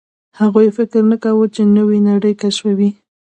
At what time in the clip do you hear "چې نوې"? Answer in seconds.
1.55-1.99